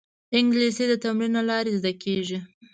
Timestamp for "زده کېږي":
1.79-2.37